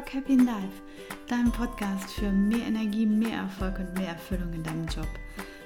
Work 0.00 0.14
Happy 0.14 0.36
Life, 0.36 0.80
deinem 1.28 1.52
Podcast 1.52 2.10
für 2.14 2.30
mehr 2.30 2.66
Energie, 2.66 3.04
mehr 3.04 3.40
Erfolg 3.40 3.80
und 3.80 3.92
mehr 3.98 4.12
Erfüllung 4.12 4.50
in 4.54 4.62
deinem 4.62 4.86
Job. 4.86 5.06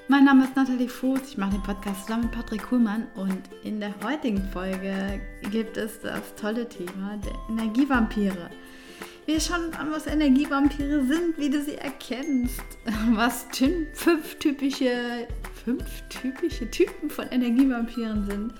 Mein 0.08 0.24
Name 0.24 0.42
ist 0.42 0.56
Nathalie 0.56 0.88
Fuß, 0.88 1.20
ich 1.28 1.38
mache 1.38 1.52
den 1.52 1.62
Podcast 1.62 2.00
zusammen 2.00 2.24
mit 2.24 2.32
Patrick 2.32 2.64
Kuhlmann 2.64 3.06
und 3.14 3.38
in 3.62 3.78
der 3.78 3.94
heutigen 4.02 4.42
Folge 4.48 5.20
gibt 5.52 5.76
es 5.76 6.00
das 6.00 6.34
tolle 6.34 6.68
Thema 6.68 7.16
der 7.18 7.32
Energievampire. 7.48 8.50
Wir 9.24 9.38
schauen 9.38 9.66
uns 9.66 9.78
an, 9.78 9.92
was 9.92 10.08
Energievampire 10.08 11.04
sind, 11.04 11.38
wie 11.38 11.50
du 11.50 11.62
sie 11.62 11.76
erkennst, 11.76 12.64
was 13.12 13.46
fünf 13.92 14.36
typische, 14.40 15.28
fünf 15.64 15.84
typische 16.08 16.68
Typen 16.68 17.08
von 17.08 17.28
Energievampiren 17.28 18.26
sind, 18.26 18.54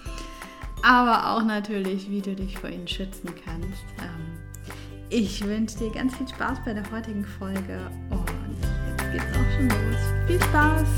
aber 0.84 1.32
auch 1.32 1.44
natürlich, 1.44 2.08
wie 2.10 2.20
du 2.20 2.36
dich 2.36 2.58
vor 2.58 2.70
ihnen 2.70 2.86
schützen 2.86 3.30
kannst. 3.44 3.84
Ähm, 3.98 4.43
ich 5.10 5.44
wünsche 5.44 5.78
dir 5.78 5.90
ganz 5.90 6.16
viel 6.16 6.28
Spaß 6.28 6.58
bei 6.64 6.74
der 6.74 6.90
heutigen 6.90 7.24
Folge 7.24 7.90
und 8.10 8.56
jetzt 8.88 9.12
geht's 9.12 9.24
auch 9.32 9.56
schon 9.56 9.68
los. 9.68 9.96
Viel 10.26 10.42
Spaß! 10.42 10.88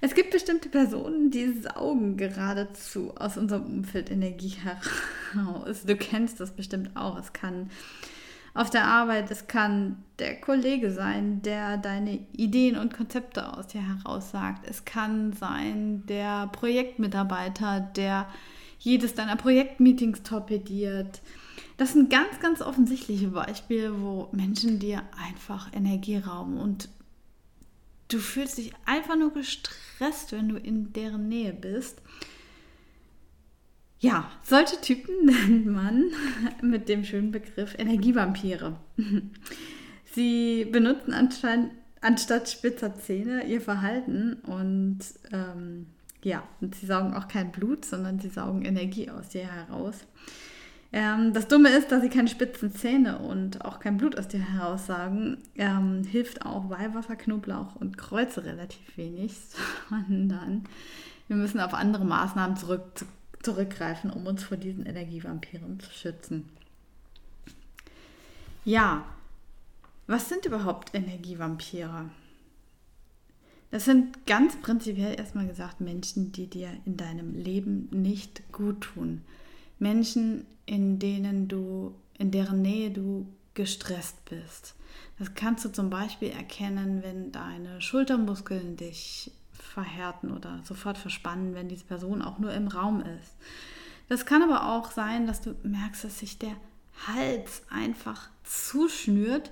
Es 0.00 0.14
gibt 0.14 0.32
bestimmte 0.32 0.68
Personen, 0.68 1.30
die 1.30 1.50
saugen 1.62 2.18
geradezu 2.18 3.14
aus 3.16 3.38
unserem 3.38 3.64
Umfeld 3.64 4.10
Energie 4.10 4.54
heraus. 4.62 5.84
Du 5.86 5.96
kennst 5.96 6.40
das 6.40 6.50
bestimmt 6.50 6.94
auch. 6.94 7.18
Es 7.18 7.32
kann 7.32 7.70
auf 8.52 8.68
der 8.68 8.84
Arbeit, 8.84 9.30
es 9.30 9.48
kann 9.48 9.96
der 10.18 10.40
Kollege 10.40 10.92
sein, 10.92 11.40
der 11.40 11.78
deine 11.78 12.20
Ideen 12.32 12.76
und 12.76 12.94
Konzepte 12.94 13.56
aus 13.56 13.66
dir 13.66 13.80
heraussagt. 13.80 14.68
Es 14.68 14.84
kann 14.84 15.32
sein 15.32 16.04
der 16.06 16.48
Projektmitarbeiter, 16.48 17.80
der 17.80 18.28
jedes 18.84 19.14
deiner 19.14 19.36
Projektmeetings 19.36 20.22
torpediert. 20.22 21.22
Das 21.76 21.94
sind 21.94 22.10
ganz, 22.10 22.38
ganz 22.40 22.60
offensichtliche 22.60 23.28
Beispiele, 23.28 24.00
wo 24.00 24.28
Menschen 24.32 24.78
dir 24.78 25.02
einfach 25.18 25.72
Energie 25.72 26.18
rauben 26.18 26.58
und 26.58 26.88
du 28.08 28.18
fühlst 28.18 28.58
dich 28.58 28.72
einfach 28.84 29.16
nur 29.16 29.32
gestresst, 29.32 30.32
wenn 30.32 30.50
du 30.50 30.56
in 30.56 30.92
deren 30.92 31.28
Nähe 31.28 31.54
bist. 31.54 32.02
Ja, 33.98 34.30
solche 34.42 34.80
Typen 34.82 35.24
nennt 35.24 35.66
man 35.66 36.04
mit 36.60 36.88
dem 36.90 37.04
schönen 37.04 37.32
Begriff 37.32 37.74
Energievampire. 37.78 38.78
Sie 40.12 40.66
benutzen 40.66 41.14
anscheinend 41.14 41.72
anstatt 42.02 42.50
spitzer 42.50 42.94
Zähne 42.96 43.46
ihr 43.46 43.62
Verhalten 43.62 44.34
und 44.42 44.98
ähm, 45.32 45.86
ja, 46.24 46.42
und 46.60 46.74
sie 46.74 46.86
saugen 46.86 47.14
auch 47.14 47.28
kein 47.28 47.52
Blut, 47.52 47.84
sondern 47.84 48.18
sie 48.18 48.30
saugen 48.30 48.64
Energie 48.64 49.10
aus 49.10 49.28
dir 49.28 49.46
heraus. 49.46 50.06
Ähm, 50.92 51.32
das 51.34 51.48
Dumme 51.48 51.70
ist, 51.70 51.92
dass 51.92 52.02
sie 52.02 52.08
keine 52.08 52.28
spitzen 52.28 52.74
Zähne 52.74 53.18
und 53.18 53.64
auch 53.64 53.78
kein 53.78 53.98
Blut 53.98 54.16
aus 54.18 54.28
dir 54.28 54.40
heraussagen, 54.40 55.38
ähm, 55.56 56.02
hilft 56.04 56.46
auch 56.46 56.70
Weihwasser, 56.70 57.16
Knoblauch 57.16 57.76
und 57.76 57.98
Kreuze 57.98 58.44
relativ 58.44 58.96
wenig, 58.96 59.36
sondern 59.90 60.64
wir 61.28 61.36
müssen 61.36 61.60
auf 61.60 61.74
andere 61.74 62.04
Maßnahmen 62.04 62.56
zurück, 62.56 63.04
zurückgreifen, 63.42 64.10
um 64.10 64.26
uns 64.26 64.44
vor 64.44 64.56
diesen 64.56 64.86
Energievampiren 64.86 65.78
zu 65.80 65.90
schützen. 65.90 66.48
Ja, 68.64 69.04
was 70.06 70.28
sind 70.28 70.46
überhaupt 70.46 70.94
Energievampire? 70.94 72.06
Das 73.74 73.86
sind 73.86 74.24
ganz 74.24 74.54
prinzipiell 74.54 75.18
erstmal 75.18 75.48
gesagt 75.48 75.80
Menschen, 75.80 76.30
die 76.30 76.46
dir 76.46 76.68
in 76.84 76.96
deinem 76.96 77.34
Leben 77.34 77.88
nicht 77.90 78.52
gut 78.52 78.82
tun. 78.82 79.22
Menschen, 79.80 80.46
in 80.64 81.00
denen 81.00 81.48
du, 81.48 81.92
in 82.16 82.30
deren 82.30 82.62
Nähe 82.62 82.92
du 82.92 83.26
gestresst 83.54 84.24
bist. 84.26 84.76
Das 85.18 85.34
kannst 85.34 85.64
du 85.64 85.72
zum 85.72 85.90
Beispiel 85.90 86.30
erkennen, 86.30 87.02
wenn 87.02 87.32
deine 87.32 87.80
Schultermuskeln 87.80 88.76
dich 88.76 89.32
verhärten 89.50 90.30
oder 90.30 90.60
sofort 90.62 90.96
verspannen, 90.96 91.56
wenn 91.56 91.68
diese 91.68 91.84
Person 91.84 92.22
auch 92.22 92.38
nur 92.38 92.54
im 92.54 92.68
Raum 92.68 93.00
ist. 93.00 93.34
Das 94.08 94.24
kann 94.24 94.44
aber 94.44 94.72
auch 94.72 94.92
sein, 94.92 95.26
dass 95.26 95.40
du 95.40 95.56
merkst, 95.64 96.04
dass 96.04 96.20
sich 96.20 96.38
der 96.38 96.54
Hals 97.08 97.62
einfach 97.70 98.28
zuschnürt 98.44 99.50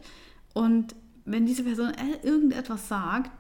und 0.54 0.94
wenn 1.24 1.44
diese 1.44 1.64
Person 1.64 1.92
irgendetwas 2.22 2.86
sagt, 2.86 3.32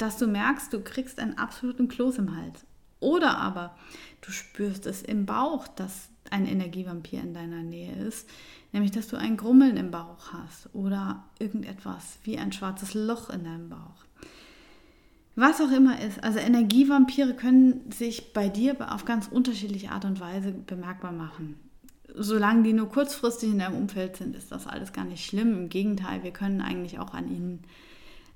dass 0.00 0.16
du 0.16 0.26
merkst, 0.26 0.72
du 0.72 0.80
kriegst 0.80 1.18
einen 1.18 1.38
absoluten 1.38 1.88
Kloß 1.88 2.18
im 2.18 2.36
Hals. 2.36 2.64
Oder 3.00 3.38
aber 3.38 3.76
du 4.20 4.30
spürst 4.30 4.86
es 4.86 5.02
im 5.02 5.26
Bauch, 5.26 5.66
dass 5.68 6.10
ein 6.30 6.46
Energievampir 6.46 7.20
in 7.20 7.34
deiner 7.34 7.62
Nähe 7.62 7.94
ist, 8.06 8.28
nämlich 8.72 8.92
dass 8.92 9.08
du 9.08 9.16
ein 9.16 9.36
Grummeln 9.36 9.76
im 9.76 9.90
Bauch 9.90 10.32
hast 10.32 10.72
oder 10.74 11.24
irgendetwas 11.38 12.18
wie 12.24 12.38
ein 12.38 12.52
schwarzes 12.52 12.94
Loch 12.94 13.30
in 13.30 13.44
deinem 13.44 13.70
Bauch. 13.70 14.04
Was 15.36 15.60
auch 15.60 15.70
immer 15.70 16.00
ist, 16.00 16.22
also 16.22 16.38
Energievampire 16.38 17.34
können 17.34 17.90
sich 17.90 18.32
bei 18.32 18.48
dir 18.48 18.92
auf 18.92 19.04
ganz 19.04 19.28
unterschiedliche 19.28 19.90
Art 19.90 20.04
und 20.04 20.20
Weise 20.20 20.52
bemerkbar 20.52 21.12
machen. 21.12 21.58
Solange 22.14 22.64
die 22.64 22.72
nur 22.72 22.88
kurzfristig 22.88 23.50
in 23.50 23.60
deinem 23.60 23.76
Umfeld 23.76 24.16
sind, 24.16 24.36
ist 24.36 24.52
das 24.52 24.66
alles 24.66 24.92
gar 24.92 25.04
nicht 25.04 25.24
schlimm. 25.24 25.54
Im 25.54 25.68
Gegenteil, 25.68 26.22
wir 26.24 26.32
können 26.32 26.60
eigentlich 26.60 26.98
auch 26.98 27.14
an 27.14 27.30
ihnen 27.30 27.62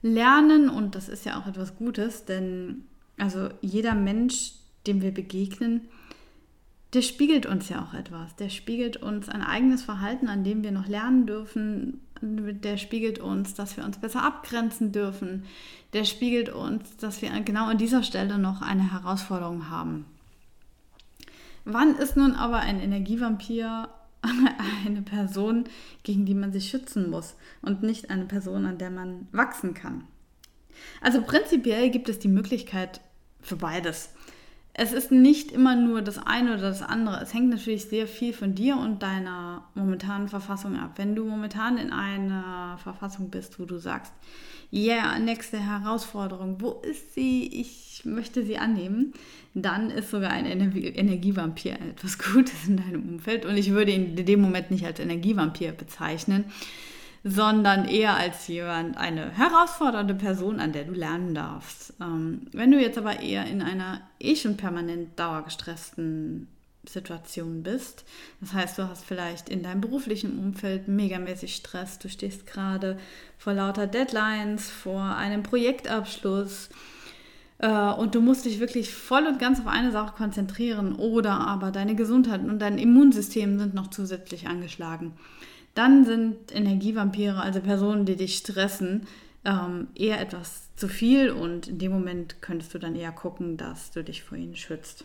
lernen 0.05 0.69
und 0.69 0.95
das 0.95 1.09
ist 1.09 1.25
ja 1.25 1.41
auch 1.41 1.47
etwas 1.47 1.77
Gutes, 1.77 2.27
denn 2.27 2.85
also 3.17 3.49
jeder 3.63 3.95
Mensch, 3.95 4.53
dem 4.87 5.01
wir 5.01 5.13
begegnen, 5.13 5.81
der 6.93 7.01
spiegelt 7.01 7.47
uns 7.47 7.71
ja 7.71 7.83
auch 7.83 7.95
etwas. 7.95 8.37
Der 8.37 8.51
spiegelt 8.51 8.99
uns 8.99 9.29
ein 9.29 9.43
eigenes 9.43 9.83
Verhalten, 9.83 10.29
an 10.29 10.45
dem 10.45 10.63
wir 10.63 10.73
noch 10.73 10.87
lernen 10.87 11.27
dürfen. 11.27 12.03
Der 12.21 12.77
spiegelt 12.77 13.19
uns, 13.19 13.55
dass 13.55 13.77
wir 13.77 13.85
uns 13.85 13.99
besser 13.99 14.23
abgrenzen 14.23 14.93
dürfen. 14.93 15.45
Der 15.95 16.05
spiegelt 16.05 16.51
uns, 16.51 16.97
dass 16.99 17.23
wir 17.23 17.31
genau 17.41 17.67
an 17.67 17.79
dieser 17.79 18.03
Stelle 18.03 18.39
noch 18.39 18.63
eine 18.63 18.93
Herausforderung 18.93 19.71
haben. 19.71 20.05
Wann 21.65 21.97
ist 21.97 22.17
nun 22.17 22.35
aber 22.35 22.59
ein 22.59 22.79
Energievampir 22.79 23.89
eine 24.87 25.03
Person, 25.03 25.65
gegen 26.03 26.25
die 26.25 26.35
man 26.35 26.53
sich 26.53 26.69
schützen 26.69 27.11
muss 27.11 27.37
und 27.63 27.83
nicht 27.83 28.11
eine 28.11 28.27
Person, 28.27 28.67
an 28.67 28.79
der 28.79 28.91
man 28.91 29.29
wachsen 29.33 29.75
kann. 29.75 30.05
Also 31.01 31.23
prinzipiell 31.23 31.91
gibt 31.91 32.09
es 32.09 32.19
die 32.19 32.29
Möglichkeit 32.29 33.01
für 33.41 33.57
beides. 33.57 34.14
Es 34.77 34.93
ist 34.93 35.13
nicht 35.13 35.53
immer 35.53 35.77
nur 35.77 36.03
das 36.03 36.19
eine 36.19 36.55
oder 36.55 36.63
das 36.63 36.83
andere. 36.83 37.23
Es 37.23 37.33
hängt 37.33 37.49
natürlich 37.49 37.85
sehr 37.85 38.09
viel 38.09 38.33
von 38.33 38.57
dir 38.57 38.77
und 38.77 39.05
deiner 39.05 39.65
momentanen 39.77 40.29
Verfassung 40.29 40.77
ab. 40.77 40.95
Wenn 40.97 41.15
du 41.15 41.25
momentan 41.25 41.79
in 41.79 41.93
einer 41.93 42.77
Verfassung 42.83 43.31
bist, 43.31 43.61
wo 43.61 43.67
du 43.67 43.79
sagst, 43.79 44.13
ja, 44.73 44.95
yeah, 44.95 45.19
nächste 45.21 45.61
Herausforderung, 45.61 46.57
wo 46.61 46.83
ist 46.83 47.15
sie? 47.15 47.47
Ich 47.47 48.03
möchte 48.05 48.45
sie 48.45 48.59
annehmen, 48.59 49.13
dann 49.55 49.91
ist 49.91 50.11
sogar 50.11 50.33
ein 50.33 50.47
Energievampir 50.47 51.75
etwas 51.75 52.19
Gutes 52.19 52.67
in 52.67 52.79
deinem 52.79 53.09
Umfeld. 53.09 53.47
Und 53.47 53.57
ich 53.57 53.71
würde 53.71 53.93
ihn 53.93 54.19
in 54.19 54.27
dem 54.27 54.41
Moment 54.41 54.73
nicht 54.73 54.85
als 54.85 54.99
Energievampir 54.99 55.71
bezeichnen, 55.71 56.47
sondern 57.25 57.89
eher 57.89 58.17
als 58.17 58.47
jemand, 58.49 58.99
eine 58.99 59.31
herausfordernde 59.31 60.15
Person, 60.15 60.61
an 60.61 60.73
der 60.73 60.85
du 60.85 60.93
lernen 60.93 61.35
darfst. 61.35 61.95
Ähm, 62.01 62.43
wenn 62.53 62.71
du 62.71 62.79
jetzt 62.79 62.99
aber 62.99 63.21
eher 63.21 63.47
in 63.47 63.63
einer 63.63 64.03
eh 64.21 64.37
schon 64.37 64.59
permanent 64.59 65.19
dauergestressten 65.19 66.49
Situation 66.87 67.63
bist, 67.63 68.05
das 68.43 68.53
heißt, 68.53 68.79
du 68.79 68.89
hast 68.89 69.07
vielleicht 69.07 69.49
in 69.49 69.63
deinem 69.63 69.81
beruflichen 69.81 70.39
Umfeld 70.39 70.87
megamäßig 70.87 71.57
Stress, 71.57 71.99
du 71.99 72.11
stehst 72.11 72.47
gerade 72.47 72.99
vor 73.39 73.55
lauter 73.55 73.87
Deadlines, 73.87 74.69
vor 74.69 75.01
einem 75.03 75.43
Projektabschluss, 75.43 76.69
äh, 77.59 77.93
und 77.93 78.15
du 78.15 78.21
musst 78.21 78.45
dich 78.45 78.61
wirklich 78.61 78.93
voll 78.93 79.27
und 79.27 79.39
ganz 79.39 79.61
auf 79.61 79.67
eine 79.67 79.93
Sache 79.93 80.15
konzentrieren 80.15 80.95
oder 80.95 81.41
aber 81.41 81.71
deine 81.71 81.95
Gesundheit 81.95 82.43
und 82.43 82.59
dein 82.59 82.77
Immunsystem 82.77 83.59
sind 83.59 83.73
noch 83.73 83.89
zusätzlich 83.89 84.47
angeschlagen. 84.47 85.13
Dann 85.75 86.05
sind 86.05 86.55
Energievampire, 86.55 87.41
also 87.41 87.61
Personen, 87.61 88.07
die 88.07 88.17
dich 88.17 88.37
stressen, 88.37 89.07
ähm, 89.45 89.89
eher 89.95 90.21
etwas 90.21 90.75
zu 90.77 90.89
viel 90.89 91.31
und 91.31 91.69
in 91.69 91.79
dem 91.79 91.93
Moment 91.93 92.41
könntest 92.41 92.73
du 92.75 92.79
dann 92.79 92.95
eher 92.95 93.13
gucken, 93.13 93.57
dass 93.57 93.91
du 93.91 94.03
dich 94.03 94.23
vor 94.23 94.39
ihnen 94.39 94.57
schützt. 94.57 95.05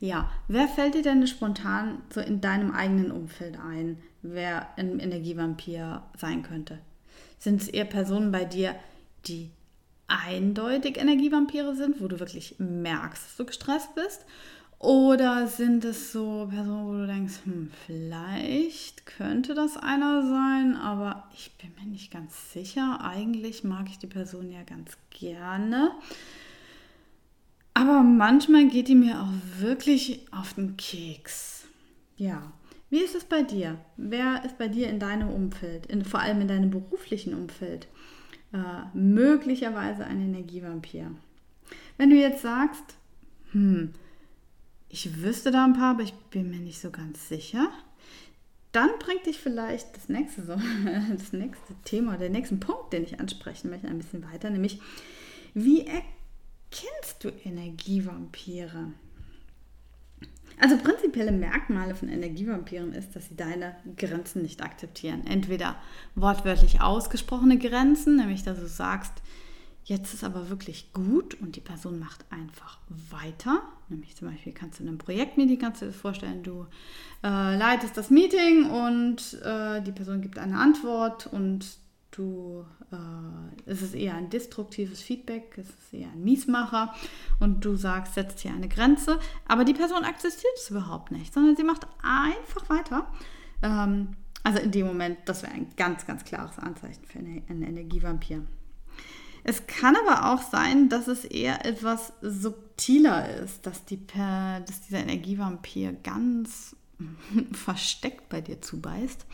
Ja, 0.00 0.30
wer 0.48 0.66
fällt 0.66 0.94
dir 0.94 1.02
denn 1.02 1.26
spontan 1.28 2.02
so 2.12 2.20
in 2.20 2.40
deinem 2.40 2.72
eigenen 2.72 3.12
Umfeld 3.12 3.56
ein, 3.58 3.98
wer 4.22 4.76
ein 4.76 4.98
Energievampir 4.98 6.02
sein 6.18 6.42
könnte? 6.42 6.78
Sind 7.38 7.62
es 7.62 7.68
eher 7.68 7.84
Personen 7.84 8.32
bei 8.32 8.44
dir, 8.44 8.74
die 9.26 9.50
eindeutig 10.12 10.98
Energievampire 10.98 11.74
sind, 11.74 12.00
wo 12.00 12.08
du 12.08 12.20
wirklich 12.20 12.56
merkst, 12.58 13.24
dass 13.24 13.36
du 13.36 13.44
gestresst 13.44 13.94
bist? 13.94 14.24
Oder 14.78 15.46
sind 15.46 15.84
es 15.84 16.10
so 16.10 16.48
Personen, 16.50 16.86
wo 16.88 16.92
du 16.92 17.06
denkst, 17.06 17.34
hm, 17.44 17.70
vielleicht 17.86 19.06
könnte 19.06 19.54
das 19.54 19.76
einer 19.76 20.22
sein, 20.22 20.76
aber 20.76 21.28
ich 21.36 21.52
bin 21.52 21.70
mir 21.78 21.88
nicht 21.88 22.10
ganz 22.10 22.52
sicher. 22.52 22.98
Eigentlich 23.00 23.62
mag 23.62 23.86
ich 23.88 24.00
die 24.00 24.08
Person 24.08 24.50
ja 24.50 24.64
ganz 24.64 24.96
gerne. 25.10 25.92
Aber 27.74 28.02
manchmal 28.02 28.66
geht 28.66 28.88
die 28.88 28.96
mir 28.96 29.20
auch 29.22 29.60
wirklich 29.60 30.26
auf 30.32 30.54
den 30.54 30.76
Keks. 30.76 31.64
Ja. 32.16 32.52
Wie 32.90 33.00
ist 33.00 33.14
es 33.14 33.24
bei 33.24 33.42
dir? 33.42 33.78
Wer 33.96 34.44
ist 34.44 34.58
bei 34.58 34.68
dir 34.68 34.90
in 34.90 34.98
deinem 34.98 35.28
Umfeld, 35.28 35.86
in, 35.86 36.04
vor 36.04 36.20
allem 36.20 36.40
in 36.42 36.48
deinem 36.48 36.70
beruflichen 36.70 37.34
Umfeld, 37.34 37.86
äh, 38.52 38.96
möglicherweise 38.96 40.04
ein 40.04 40.20
Energievampir? 40.20 41.10
Wenn 41.96 42.10
du 42.10 42.16
jetzt 42.16 42.42
sagst, 42.42 42.96
hm, 43.52 43.92
ich 44.88 45.22
wüsste 45.22 45.50
da 45.50 45.64
ein 45.64 45.72
paar, 45.72 45.94
aber 45.94 46.02
ich 46.02 46.14
bin 46.30 46.50
mir 46.50 46.58
nicht 46.58 46.80
so 46.80 46.90
ganz 46.90 47.28
sicher, 47.28 47.70
dann 48.72 48.90
bringt 48.98 49.26
dich 49.26 49.38
vielleicht 49.38 49.96
das 49.96 50.08
nächste, 50.08 50.42
so, 50.42 50.56
das 51.16 51.32
nächste 51.32 51.74
Thema, 51.84 52.16
der 52.16 52.30
nächste 52.30 52.56
Punkt, 52.56 52.92
den 52.92 53.04
ich 53.04 53.20
ansprechen 53.20 53.70
möchte, 53.70 53.88
ein 53.88 53.98
bisschen 53.98 54.24
weiter, 54.32 54.50
nämlich 54.50 54.80
wie 55.54 55.86
erkennst 55.86 57.22
du 57.22 57.28
Energievampire? 57.44 58.92
Also 60.60 60.76
prinzipielle 60.76 61.32
Merkmale 61.32 61.94
von 61.94 62.08
Energievampiren 62.08 62.92
ist, 62.92 63.14
dass 63.16 63.28
sie 63.28 63.36
deine 63.36 63.76
Grenzen 63.96 64.42
nicht 64.42 64.62
akzeptieren. 64.62 65.26
Entweder 65.26 65.76
wortwörtlich 66.14 66.80
ausgesprochene 66.80 67.58
Grenzen, 67.58 68.16
nämlich 68.16 68.42
dass 68.42 68.58
du 68.58 68.68
sagst, 68.68 69.12
jetzt 69.84 70.14
ist 70.14 70.24
aber 70.24 70.48
wirklich 70.48 70.92
gut 70.92 71.34
und 71.40 71.56
die 71.56 71.60
Person 71.60 71.98
macht 71.98 72.24
einfach 72.30 72.78
weiter. 73.10 73.62
Nämlich 73.88 74.16
zum 74.16 74.30
Beispiel 74.30 74.52
kannst 74.52 74.78
du 74.78 74.84
in 74.84 74.88
einem 74.88 74.98
Projektmeeting, 74.98 75.58
kannst 75.58 75.82
du 75.82 75.86
dir 75.86 75.92
vorstellen, 75.92 76.42
du 76.42 76.66
äh, 77.24 77.56
leitest 77.56 77.96
das 77.96 78.10
Meeting 78.10 78.70
und 78.70 79.40
äh, 79.42 79.82
die 79.82 79.92
Person 79.92 80.20
gibt 80.20 80.38
eine 80.38 80.58
Antwort 80.58 81.26
und 81.26 81.66
du, 82.12 82.64
äh, 82.92 83.70
es 83.70 83.82
ist 83.82 83.94
eher 83.94 84.14
ein 84.14 84.30
destruktives 84.30 85.02
Feedback, 85.02 85.56
es 85.58 85.68
ist 85.68 85.92
eher 85.92 86.08
ein 86.08 86.22
Miesmacher 86.22 86.94
und 87.40 87.64
du 87.64 87.74
sagst, 87.74 88.14
setzt 88.14 88.40
hier 88.40 88.52
eine 88.52 88.68
Grenze, 88.68 89.18
aber 89.48 89.64
die 89.64 89.74
Person 89.74 90.04
akzeptiert 90.04 90.52
es 90.56 90.70
überhaupt 90.70 91.10
nicht, 91.10 91.34
sondern 91.34 91.56
sie 91.56 91.64
macht 91.64 91.86
einfach 92.02 92.68
weiter. 92.68 93.06
Ähm, 93.62 94.16
also 94.44 94.58
in 94.58 94.70
dem 94.70 94.86
Moment, 94.86 95.18
das 95.24 95.42
wäre 95.42 95.52
ein 95.52 95.70
ganz, 95.76 96.06
ganz 96.06 96.24
klares 96.24 96.58
Anzeichen 96.58 97.04
für 97.04 97.18
einen 97.18 97.62
Energievampir. 97.62 98.42
Es 99.44 99.66
kann 99.66 99.96
aber 99.96 100.32
auch 100.32 100.42
sein, 100.42 100.88
dass 100.88 101.08
es 101.08 101.24
eher 101.24 101.66
etwas 101.66 102.12
subtiler 102.20 103.28
ist, 103.36 103.66
dass, 103.66 103.84
die 103.84 103.98
dass 104.06 104.82
dieser 104.82 105.00
Energievampir 105.00 105.92
ganz 105.92 106.76
versteckt 107.52 108.28
bei 108.28 108.40
dir 108.40 108.60
zubeißt 108.60 109.26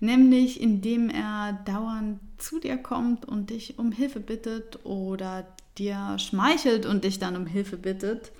nämlich 0.00 0.60
indem 0.60 1.10
er 1.10 1.54
dauernd 1.64 2.20
zu 2.38 2.60
dir 2.60 2.76
kommt 2.76 3.24
und 3.24 3.50
dich 3.50 3.78
um 3.78 3.92
Hilfe 3.92 4.20
bittet 4.20 4.84
oder 4.84 5.46
dir 5.76 6.18
schmeichelt 6.18 6.86
und 6.86 7.04
dich 7.04 7.18
dann 7.18 7.36
um 7.36 7.46
Hilfe 7.46 7.76
bittet. 7.76 8.32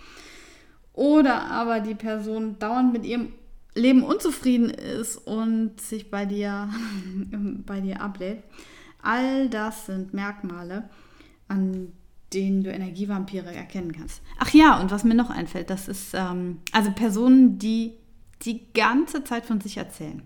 Oder 0.92 1.42
aber 1.50 1.80
die 1.80 1.94
Person 1.94 2.58
dauernd 2.58 2.92
mit 2.92 3.04
ihrem 3.04 3.32
Leben 3.74 4.02
unzufrieden 4.02 4.70
ist 4.70 5.16
und 5.16 5.80
sich 5.80 6.10
bei 6.10 6.26
dir, 6.26 6.68
bei 7.66 7.80
dir 7.80 8.00
ablädt. 8.00 8.42
All 9.00 9.48
das 9.48 9.86
sind 9.86 10.12
Merkmale, 10.12 10.90
an 11.46 11.92
denen 12.32 12.62
du 12.62 12.70
Energievampire 12.70 13.54
erkennen 13.54 13.92
kannst. 13.92 14.20
Ach 14.38 14.52
ja, 14.52 14.80
und 14.80 14.90
was 14.90 15.04
mir 15.04 15.14
noch 15.14 15.30
einfällt, 15.30 15.70
das 15.70 15.88
ist 15.88 16.14
ähm, 16.14 16.58
also 16.72 16.90
Personen, 16.90 17.58
die 17.58 17.94
die 18.42 18.72
ganze 18.72 19.24
Zeit 19.24 19.46
von 19.46 19.60
sich 19.60 19.76
erzählen. 19.76 20.22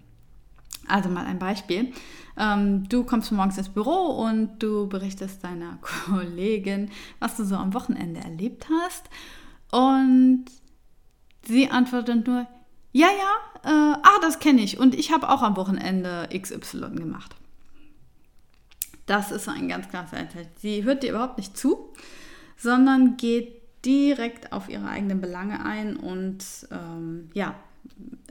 Also 0.87 1.09
mal 1.09 1.27
ein 1.27 1.39
Beispiel. 1.39 1.93
Ähm, 2.37 2.89
du 2.89 3.05
kommst 3.05 3.31
morgens 3.33 3.59
ins 3.59 3.69
Büro 3.69 4.25
und 4.25 4.59
du 4.63 4.89
berichtest 4.89 5.45
deiner 5.45 5.79
Kollegin, 6.07 6.91
was 7.19 7.37
du 7.37 7.45
so 7.45 7.57
am 7.57 7.75
Wochenende 7.75 8.21
erlebt 8.21 8.67
hast. 8.71 9.09
Und 9.71 10.47
sie 11.47 11.71
antwortet 11.71 12.27
nur, 12.27 12.47
ja, 12.93 13.09
ja, 13.09 13.63
äh, 13.65 13.97
ah, 14.03 14.19
das 14.21 14.39
kenne 14.39 14.61
ich. 14.61 14.79
Und 14.79 14.95
ich 14.95 15.13
habe 15.13 15.29
auch 15.29 15.43
am 15.43 15.57
Wochenende 15.57 16.29
XY 16.33 16.91
gemacht. 16.95 17.35
Das 19.07 19.31
ist 19.31 19.49
ein 19.49 19.69
ganz 19.69 19.89
klares 19.89 20.13
Einteil. 20.13 20.49
Sie 20.57 20.85
hört 20.85 21.03
dir 21.03 21.11
überhaupt 21.11 21.39
nicht 21.39 21.57
zu, 21.57 21.93
sondern 22.57 23.17
geht 23.17 23.61
direkt 23.85 24.53
auf 24.53 24.69
ihre 24.69 24.87
eigenen 24.87 25.21
Belange 25.21 25.65
ein 25.65 25.97
und 25.97 26.45
ähm, 26.71 27.31
ja, 27.35 27.57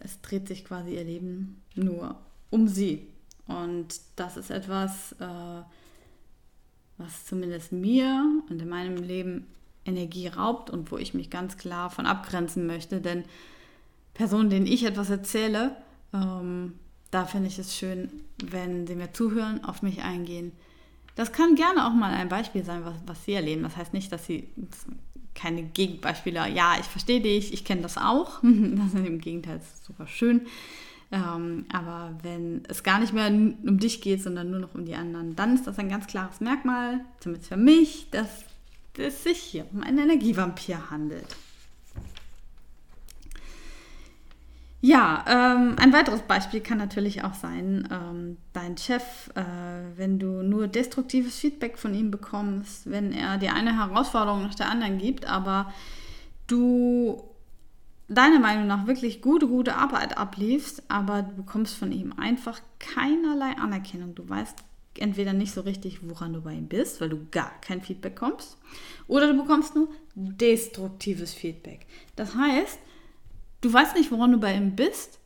es 0.01 0.21
dreht 0.21 0.47
sich 0.47 0.63
quasi 0.63 0.95
ihr 0.95 1.03
Leben 1.03 1.61
nur 1.75 2.15
um 2.51 2.67
sie. 2.67 3.07
Und 3.47 3.87
das 4.15 4.37
ist 4.37 4.51
etwas, 4.51 5.13
äh, 5.13 5.63
was 6.97 7.25
zumindest 7.25 7.71
mir 7.71 8.23
und 8.49 8.61
in 8.61 8.69
meinem 8.69 8.97
Leben 8.97 9.47
Energie 9.85 10.27
raubt 10.27 10.69
und 10.69 10.91
wo 10.91 10.97
ich 10.97 11.15
mich 11.15 11.31
ganz 11.31 11.57
klar 11.57 11.89
von 11.89 12.05
abgrenzen 12.05 12.67
möchte. 12.67 13.01
Denn 13.01 13.23
Personen, 14.13 14.49
denen 14.49 14.67
ich 14.67 14.85
etwas 14.85 15.09
erzähle, 15.09 15.75
ähm, 16.13 16.73
da 17.09 17.25
finde 17.25 17.47
ich 17.47 17.57
es 17.57 17.75
schön, 17.75 18.09
wenn 18.43 18.85
sie 18.87 18.95
mir 18.95 19.11
zuhören, 19.11 19.63
auf 19.63 19.81
mich 19.81 20.03
eingehen. 20.03 20.51
Das 21.15 21.33
kann 21.33 21.55
gerne 21.55 21.87
auch 21.87 21.93
mal 21.93 22.13
ein 22.13 22.29
Beispiel 22.29 22.63
sein, 22.63 22.85
was, 22.85 22.95
was 23.05 23.25
sie 23.25 23.33
erleben. 23.33 23.63
Das 23.63 23.75
heißt 23.75 23.93
nicht, 23.93 24.11
dass 24.11 24.25
sie 24.25 24.47
keine 25.33 25.63
Gegenbeispiele, 25.63 26.49
ja, 26.49 26.75
ich 26.79 26.85
verstehe 26.85 27.21
dich, 27.21 27.53
ich 27.53 27.65
kenne 27.65 27.81
das 27.81 27.97
auch. 27.97 28.39
das 28.43 28.93
ist 28.93 29.05
im 29.05 29.19
Gegenteil 29.19 29.61
super 29.85 30.07
schön. 30.07 30.41
Ähm, 31.11 31.65
aber 31.73 32.13
wenn 32.21 32.63
es 32.69 32.83
gar 32.83 32.99
nicht 32.99 33.11
mehr 33.13 33.27
um 33.27 33.79
dich 33.79 34.01
geht, 34.01 34.23
sondern 34.23 34.49
nur 34.49 34.59
noch 34.59 34.75
um 34.75 34.85
die 34.85 34.95
anderen, 34.95 35.35
dann 35.35 35.55
ist 35.55 35.67
das 35.67 35.77
ein 35.77 35.89
ganz 35.89 36.07
klares 36.07 36.39
Merkmal, 36.39 37.01
zumindest 37.19 37.49
für 37.49 37.57
mich, 37.57 38.09
dass 38.11 38.45
es 38.97 39.23
sich 39.23 39.37
hier 39.37 39.65
um 39.73 39.83
einen 39.83 39.99
Energievampir 39.99 40.89
handelt. 40.89 41.35
Ja, 44.83 45.23
ähm, 45.27 45.75
ein 45.77 45.93
weiteres 45.93 46.21
Beispiel 46.21 46.59
kann 46.59 46.79
natürlich 46.79 47.23
auch 47.23 47.35
sein, 47.35 47.87
ähm, 47.91 48.37
dein 48.53 48.77
Chef, 48.77 49.29
äh, 49.35 49.43
wenn 49.95 50.17
du 50.17 50.41
nur 50.41 50.67
destruktives 50.67 51.37
Feedback 51.37 51.77
von 51.77 51.93
ihm 51.93 52.09
bekommst, 52.09 52.89
wenn 52.89 53.11
er 53.11 53.37
dir 53.37 53.53
eine 53.53 53.77
Herausforderung 53.77 54.41
nach 54.41 54.55
der 54.55 54.69
anderen 54.69 54.97
gibt, 54.97 55.25
aber 55.25 55.71
du 56.47 57.21
deiner 58.11 58.39
Meinung 58.39 58.67
nach 58.67 58.87
wirklich 58.87 59.21
gute, 59.21 59.47
gute 59.47 59.75
Arbeit 59.75 60.17
abliefst, 60.17 60.83
aber 60.89 61.21
du 61.21 61.35
bekommst 61.35 61.75
von 61.75 61.91
ihm 61.91 62.13
einfach 62.13 62.59
keinerlei 62.79 63.57
Anerkennung. 63.57 64.15
Du 64.15 64.27
weißt 64.27 64.57
entweder 64.97 65.31
nicht 65.31 65.53
so 65.53 65.61
richtig, 65.61 66.07
woran 66.07 66.33
du 66.33 66.41
bei 66.41 66.53
ihm 66.53 66.67
bist, 66.67 66.99
weil 66.99 67.09
du 67.09 67.25
gar 67.31 67.51
kein 67.61 67.81
Feedback 67.81 68.17
kommst, 68.17 68.57
oder 69.07 69.31
du 69.31 69.41
bekommst 69.41 69.75
nur 69.75 69.87
destruktives 70.15 71.33
Feedback. 71.33 71.87
Das 72.17 72.35
heißt, 72.35 72.79
du 73.61 73.71
weißt 73.71 73.95
nicht, 73.95 74.11
woran 74.11 74.33
du 74.33 74.39
bei 74.39 74.53
ihm 74.53 74.75
bist, 74.75 75.19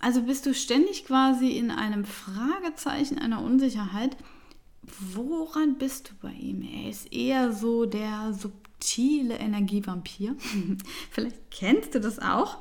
also 0.00 0.22
bist 0.22 0.46
du 0.46 0.54
ständig 0.54 1.04
quasi 1.04 1.56
in 1.56 1.70
einem 1.70 2.04
Fragezeichen 2.04 3.18
einer 3.18 3.42
Unsicherheit. 3.42 4.16
Woran 5.12 5.76
bist 5.76 6.10
du 6.10 6.14
bei 6.22 6.32
ihm? 6.32 6.62
Er 6.62 6.90
ist 6.90 7.12
eher 7.12 7.52
so 7.52 7.84
der 7.84 8.32
subtile 8.78 9.38
Energievampir. 9.38 10.36
Vielleicht 11.10 11.50
kennst 11.50 11.94
du 11.94 12.00
das 12.00 12.18
auch. 12.18 12.58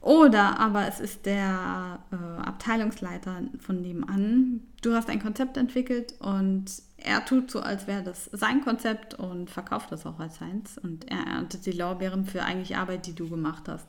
Oder 0.00 0.60
aber 0.60 0.86
es 0.86 1.00
ist 1.00 1.24
der 1.24 2.00
äh, 2.12 2.42
Abteilungsleiter 2.42 3.42
von 3.58 3.80
nebenan. 3.80 4.60
Du 4.82 4.94
hast 4.94 5.08
ein 5.08 5.22
Konzept 5.22 5.56
entwickelt 5.56 6.14
und 6.20 6.66
er 6.98 7.24
tut 7.24 7.50
so, 7.50 7.60
als 7.60 7.86
wäre 7.86 8.02
das 8.02 8.28
sein 8.32 8.62
Konzept 8.62 9.14
und 9.14 9.48
verkauft 9.48 9.92
das 9.92 10.04
auch 10.04 10.18
als 10.18 10.36
seins. 10.36 10.76
Und 10.76 11.10
er 11.10 11.26
erntet 11.26 11.64
die 11.64 11.72
Lorbeeren 11.72 12.26
für 12.26 12.42
eigentlich 12.42 12.76
Arbeit, 12.76 13.06
die 13.06 13.14
du 13.14 13.30
gemacht 13.30 13.66
hast. 13.66 13.86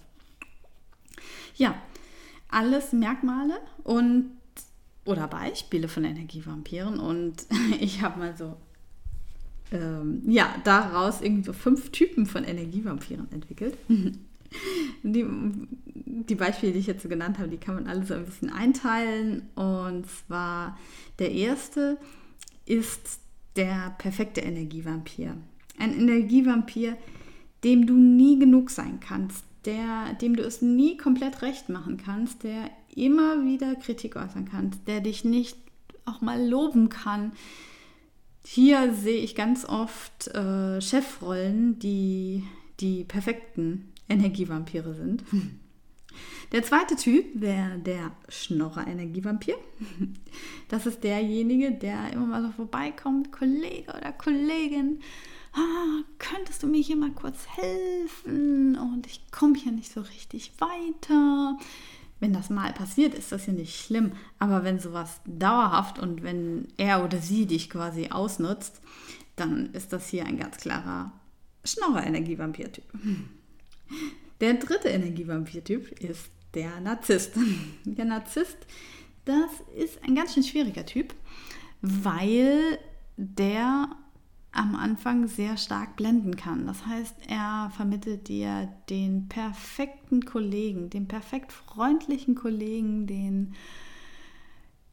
Ja, 1.55 1.75
alles 2.50 2.93
Merkmale 2.93 3.57
und 3.83 4.31
oder 5.03 5.27
Beispiele 5.27 5.89
von 5.89 6.05
Energievampiren. 6.05 6.97
Und 6.97 7.45
ich 7.81 8.01
habe 8.01 8.19
mal 8.19 8.38
so 8.38 8.55
ähm, 9.72 10.22
ja, 10.27 10.53
daraus 10.63 11.22
irgendwie 11.22 11.43
so 11.43 11.53
fünf 11.53 11.91
Typen 11.91 12.25
von 12.25 12.43
Energievampiren 12.43 13.31
entwickelt. 13.31 13.77
die, 15.03 15.25
die 15.93 16.36
Beispiele, 16.36 16.74
die 16.74 16.79
ich 16.79 16.88
jetzt 16.88 17.03
so 17.03 17.10
genannt 17.10 17.39
habe, 17.39 17.50
die 17.50 17.57
kann 17.57 17.75
man 17.75 17.88
alle 17.88 18.05
so 18.05 18.13
ein 18.13 18.25
bisschen 18.25 18.51
einteilen. 18.51 19.43
Und 19.55 20.05
zwar 20.10 20.77
der 21.19 21.31
erste 21.31 21.98
ist 22.65 23.19
der 23.55 23.95
perfekte 23.98 24.41
Energievampir. 24.41 25.36
Ein 25.77 25.93
Energievampir, 25.93 26.98
dem 27.63 27.88
du 27.88 27.95
nie 27.95 28.39
genug 28.39 28.69
sein 28.69 29.00
kannst, 29.00 29.43
der, 29.65 30.13
dem 30.22 30.36
du 30.36 30.43
es 30.43 30.62
nie 30.62 30.98
komplett 30.98 31.41
recht 31.41 31.69
machen 31.69 31.98
kannst, 31.98 32.43
der 32.43 32.69
immer 32.95 33.43
wieder 33.43 33.75
Kritik 33.75 34.15
äußern 34.15 34.48
kannst, 34.50 34.88
der 34.88 35.01
dich 35.01 35.25
nicht 35.25 35.57
auch 36.05 36.22
mal 36.22 36.48
loben 36.48 36.89
kann, 36.89 37.31
hier 38.45 38.93
sehe 38.93 39.21
ich 39.21 39.35
ganz 39.35 39.65
oft 39.65 40.27
äh, 40.27 40.79
Chefrollen, 40.79 41.79
die 41.79 42.43
die 42.79 43.03
perfekten 43.03 43.91
Energievampire 44.07 44.93
sind. 44.93 45.23
Der 46.51 46.63
zweite 46.63 46.95
Typ 46.95 47.25
wäre 47.33 47.79
der 47.79 48.11
Schnorrer-Energievampir. 48.29 49.55
Das 50.67 50.85
ist 50.85 51.03
derjenige, 51.03 51.71
der 51.71 52.11
immer 52.11 52.25
mal 52.25 52.41
so 52.41 52.51
vorbeikommt, 52.51 53.31
Kollege 53.31 53.93
oder 53.95 54.11
Kollegin. 54.11 54.99
Ah, 55.53 56.01
könntest 56.17 56.63
du 56.63 56.67
mir 56.67 56.81
hier 56.81 56.95
mal 56.95 57.11
kurz 57.11 57.45
helfen? 57.47 58.75
Und 58.75 59.05
ich 59.05 59.31
komme 59.31 59.55
hier 59.55 59.71
nicht 59.71 59.91
so 59.91 60.01
richtig 60.01 60.51
weiter. 60.59 61.57
Wenn 62.19 62.34
das 62.34 62.50
mal 62.50 62.72
passiert, 62.74 63.13
ist 63.13 63.31
das 63.31 63.45
ja 63.45 63.53
nicht 63.53 63.79
schlimm. 63.79 64.13
Aber 64.39 64.63
wenn 64.63 64.79
sowas 64.79 65.22
dauerhaft 65.25 66.00
und 66.00 66.24
wenn 66.24 66.67
er 66.77 67.03
oder 67.03 67.19
sie 67.19 67.45
dich 67.45 67.69
quasi 67.69 68.10
ausnutzt, 68.10 68.81
dann 69.36 69.74
ist 69.74 69.91
das 69.91 70.07
hier 70.07 70.25
ein 70.25 70.38
ganz 70.38 70.57
klarer 70.57 71.12
Schnorrer-Energievampir-Typ. 71.65 72.86
Der 74.39 74.53
dritte 74.55 74.89
Energievampir-Typ 74.89 76.00
ist 76.00 76.29
der 76.53 76.79
Narzisst. 76.79 77.34
Der 77.84 78.05
Narzisst, 78.05 78.57
das 79.25 79.50
ist 79.77 80.01
ein 80.03 80.15
ganz 80.15 80.34
schön 80.34 80.43
schwieriger 80.43 80.86
Typ, 80.86 81.13
weil 81.81 82.79
der 83.17 83.89
am 84.55 84.75
Anfang 84.75 85.27
sehr 85.27 85.57
stark 85.57 85.95
blenden 85.95 86.35
kann. 86.35 86.65
Das 86.65 86.85
heißt, 86.85 87.15
er 87.27 87.71
vermittelt 87.75 88.27
dir 88.27 88.69
den 88.89 89.27
perfekten 89.27 90.25
Kollegen, 90.25 90.89
den 90.89 91.07
perfekt 91.07 91.51
freundlichen 91.51 92.35
Kollegen, 92.35 93.07
den 93.07 93.53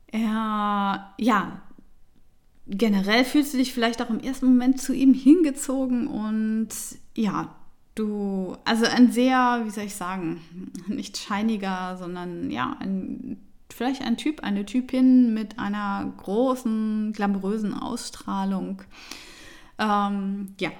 er, 0.09 1.14
ja, 1.19 1.62
generell 2.66 3.25
fühlst 3.25 3.54
du 3.54 3.59
dich 3.59 3.73
vielleicht 3.73 4.02
auch 4.02 4.11
im 4.11 4.21
ersten 4.21 4.47
Moment 4.47 4.81
zu 4.81 4.92
ihm 4.92 5.14
hingezogen 5.14 6.07
und 6.07 6.69
ja, 7.16 7.54
du, 7.95 8.57
also 8.64 8.87
ein 8.87 9.11
sehr, 9.12 9.62
wie 9.64 9.71
soll 9.71 9.85
ich 9.85 9.95
sagen, 9.95 10.40
nicht 10.87 11.16
scheiniger, 11.19 11.97
sondern 11.97 12.50
ja, 12.50 12.76
ein, 12.81 13.38
vielleicht 13.71 14.02
ein 14.02 14.16
Typ, 14.16 14.42
eine 14.42 14.64
Typin 14.64 15.35
mit 15.35 15.59
einer 15.59 16.12
großen, 16.19 17.12
glamourösen 17.12 17.75
Ausstrahlung. 17.75 18.83
Ähm, 19.83 20.55
ja, 20.61 20.71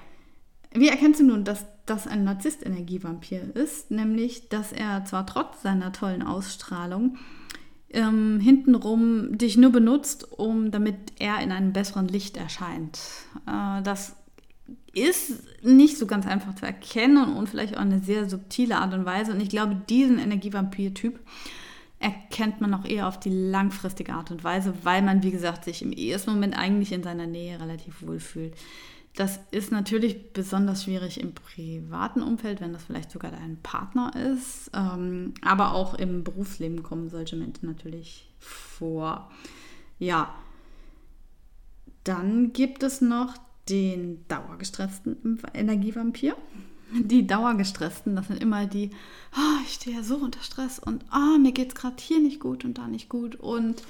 wie 0.71 0.87
erkennst 0.87 1.19
du 1.19 1.25
nun, 1.25 1.43
dass 1.43 1.65
das 1.85 2.07
ein 2.07 2.23
Narzisst-Energievampir 2.23 3.55
ist? 3.55 3.91
Nämlich, 3.91 4.49
dass 4.49 4.71
er 4.71 5.03
zwar 5.05 5.25
trotz 5.25 5.61
seiner 5.61 5.91
tollen 5.91 6.23
Ausstrahlung 6.23 7.17
ähm, 7.89 8.39
hintenrum 8.39 9.37
dich 9.37 9.57
nur 9.57 9.71
benutzt, 9.71 10.31
um 10.31 10.71
damit 10.71 10.95
er 11.19 11.41
in 11.41 11.51
einem 11.51 11.73
besseren 11.73 12.07
Licht 12.07 12.37
erscheint. 12.37 12.99
Äh, 13.45 13.83
das 13.83 14.15
ist 14.93 15.43
nicht 15.63 15.97
so 15.97 16.07
ganz 16.07 16.25
einfach 16.25 16.55
zu 16.55 16.65
erkennen 16.65 17.35
und 17.35 17.49
vielleicht 17.49 17.75
auch 17.75 17.81
eine 17.81 17.99
sehr 17.99 18.29
subtile 18.29 18.77
Art 18.77 18.93
und 18.93 19.05
Weise. 19.05 19.31
Und 19.33 19.41
ich 19.41 19.49
glaube, 19.49 19.75
diesen 19.89 20.17
Energievampir-Typ 20.17 21.19
erkennt 21.99 22.61
man 22.61 22.73
auch 22.73 22.85
eher 22.85 23.07
auf 23.07 23.19
die 23.19 23.29
langfristige 23.29 24.13
Art 24.13 24.29
und 24.29 24.43
Weise, 24.43 24.73
weil 24.83 25.01
man, 25.01 25.23
wie 25.23 25.31
gesagt, 25.31 25.63
sich 25.63 25.81
im 25.81 25.93
ersten 25.93 26.31
Moment 26.31 26.57
eigentlich 26.57 26.91
in 26.91 27.03
seiner 27.03 27.27
Nähe 27.27 27.59
relativ 27.59 28.05
wohl 28.05 28.19
fühlt. 28.19 28.55
Das 29.15 29.39
ist 29.51 29.71
natürlich 29.71 30.33
besonders 30.33 30.85
schwierig 30.85 31.19
im 31.19 31.33
privaten 31.33 32.23
Umfeld, 32.23 32.61
wenn 32.61 32.73
das 32.73 32.83
vielleicht 32.83 33.11
sogar 33.11 33.31
dein 33.31 33.57
Partner 33.61 34.11
ist. 34.33 34.71
Ähm, 34.73 35.35
aber 35.41 35.73
auch 35.73 35.93
im 35.93 36.23
Berufsleben 36.23 36.81
kommen 36.81 37.09
solche 37.09 37.35
Menschen 37.35 37.67
natürlich 37.67 38.27
vor. 38.39 39.29
Ja, 39.99 40.33
dann 42.03 42.53
gibt 42.53 42.81
es 42.81 43.01
noch 43.01 43.35
den 43.69 44.27
dauergestressten 44.27 45.39
Energievampir. 45.53 46.35
Die 46.91 47.25
Dauergestressten, 47.25 48.15
das 48.15 48.27
sind 48.27 48.41
immer 48.41 48.67
die, 48.67 48.91
oh, 49.35 49.61
ich 49.65 49.73
stehe 49.73 49.95
ja 49.95 50.03
so 50.03 50.17
unter 50.17 50.41
Stress 50.41 50.79
und 50.79 51.05
oh, 51.13 51.39
mir 51.39 51.51
geht 51.51 51.69
es 51.69 51.75
gerade 51.75 51.95
hier 51.99 52.19
nicht 52.19 52.39
gut 52.39 52.65
und 52.65 52.77
da 52.77 52.87
nicht 52.87 53.09
gut 53.09 53.35
und 53.35 53.83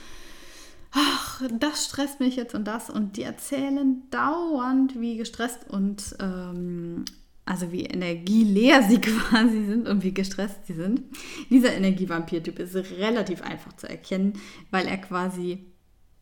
ach, 0.94 1.42
das 1.60 1.86
stresst 1.86 2.20
mich 2.20 2.36
jetzt 2.36 2.56
und 2.56 2.66
das. 2.66 2.90
Und 2.90 3.18
die 3.18 3.24
erzählen 3.24 4.04
dauernd, 4.10 5.00
wie 5.00 5.18
gestresst 5.18 5.70
und 5.70 6.16
ähm, 6.20 7.06
also 7.46 7.72
wie 7.72 7.86
energieleer 7.86 8.84
sie 8.84 9.02
quasi 9.02 9.66
sind 9.66 9.88
und 9.88 10.04
wie 10.04 10.14
gestresst 10.14 10.66
sie 10.66 10.74
sind. 10.74 11.02
Dieser 11.50 11.74
Energievampir-Typ 11.74 12.60
ist 12.60 12.76
relativ 12.76 13.42
einfach 13.42 13.74
zu 13.74 13.90
erkennen, 13.90 14.34
weil 14.72 14.88
er 14.88 14.98
quasi 14.98 15.66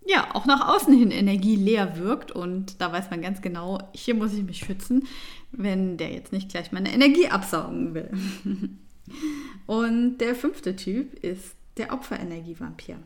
ja, 0.03 0.33
auch 0.33 0.47
nach 0.47 0.67
außen 0.67 0.97
hin 0.97 1.11
energieleer 1.11 1.97
wirkt. 1.97 2.31
Und 2.31 2.81
da 2.81 2.91
weiß 2.91 3.11
man 3.11 3.21
ganz 3.21 3.41
genau, 3.41 3.79
hier 3.93 4.15
muss 4.15 4.33
ich 4.33 4.43
mich 4.43 4.59
schützen, 4.59 5.07
wenn 5.51 5.97
der 5.97 6.11
jetzt 6.11 6.31
nicht 6.31 6.49
gleich 6.49 6.71
meine 6.71 6.91
Energie 6.91 7.27
absaugen 7.27 7.93
will. 7.93 8.09
Und 9.67 10.17
der 10.19 10.35
fünfte 10.35 10.75
Typ 10.75 11.13
ist 11.23 11.55
der 11.77 11.93
Opferenergievampir. 11.93 12.97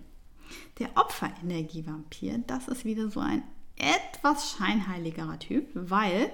Der 0.80 0.90
Opferenergievampir, 0.96 2.40
das 2.48 2.68
ist 2.68 2.86
wieder 2.86 3.10
so 3.10 3.20
ein 3.20 3.44
etwas 3.78 4.52
scheinheiligerer 4.52 5.40
Typ, 5.40 5.68
weil, 5.74 6.32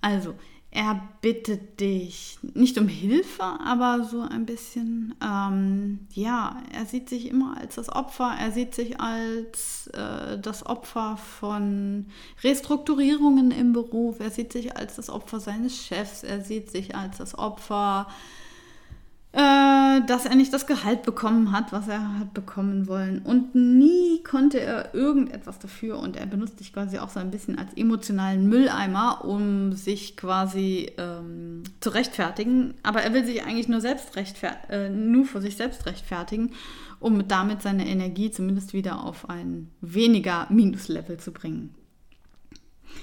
also 0.00 0.34
er 0.74 1.06
bittet 1.20 1.80
dich 1.80 2.38
nicht 2.54 2.78
um 2.78 2.88
Hilfe, 2.88 3.42
aber 3.42 4.04
so 4.04 4.22
ein 4.22 4.46
bisschen, 4.46 5.14
ähm, 5.22 6.06
ja, 6.14 6.62
er 6.72 6.86
sieht 6.86 7.10
sich 7.10 7.28
immer 7.28 7.58
als 7.58 7.74
das 7.74 7.90
Opfer, 7.90 8.34
er 8.40 8.52
sieht 8.52 8.74
sich 8.74 8.98
als 8.98 9.88
äh, 9.88 10.38
das 10.38 10.64
Opfer 10.64 11.18
von 11.18 12.06
Restrukturierungen 12.42 13.50
im 13.50 13.74
Beruf, 13.74 14.18
er 14.20 14.30
sieht 14.30 14.54
sich 14.54 14.74
als 14.74 14.96
das 14.96 15.10
Opfer 15.10 15.40
seines 15.40 15.76
Chefs, 15.76 16.22
er 16.22 16.40
sieht 16.40 16.70
sich 16.70 16.96
als 16.96 17.18
das 17.18 17.38
Opfer 17.38 18.06
dass 19.34 20.26
er 20.26 20.34
nicht 20.34 20.52
das 20.52 20.66
Gehalt 20.66 21.04
bekommen 21.04 21.52
hat, 21.52 21.72
was 21.72 21.88
er 21.88 22.18
hat 22.18 22.34
bekommen 22.34 22.86
wollen. 22.86 23.20
Und 23.20 23.54
nie 23.54 24.22
konnte 24.22 24.60
er 24.60 24.94
irgendetwas 24.94 25.58
dafür. 25.58 25.98
Und 25.98 26.16
er 26.16 26.26
benutzt 26.26 26.60
dich 26.60 26.72
quasi 26.72 26.98
auch 26.98 27.08
so 27.08 27.18
ein 27.18 27.30
bisschen 27.30 27.58
als 27.58 27.72
emotionalen 27.74 28.46
Mülleimer, 28.48 29.24
um 29.24 29.72
sich 29.72 30.16
quasi 30.18 30.90
ähm, 30.98 31.62
zu 31.80 31.90
rechtfertigen. 31.90 32.74
Aber 32.82 33.02
er 33.02 33.14
will 33.14 33.24
sich 33.24 33.42
eigentlich 33.42 33.68
nur 33.68 33.80
selbst 33.80 34.10
äh, 34.68 34.90
nur 34.90 35.24
vor 35.24 35.40
sich 35.40 35.56
selbst 35.56 35.86
rechtfertigen, 35.86 36.52
um 37.00 37.26
damit 37.26 37.62
seine 37.62 37.88
Energie 37.88 38.30
zumindest 38.30 38.74
wieder 38.74 39.02
auf 39.02 39.30
ein 39.30 39.70
weniger 39.80 40.46
Minuslevel 40.50 41.16
zu 41.16 41.32
bringen. 41.32 41.74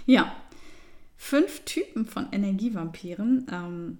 Ja, 0.05 0.31
fünf 1.17 1.65
Typen 1.65 2.05
von 2.05 2.27
Energievampiren. 2.31 3.47
Ähm, 3.51 3.97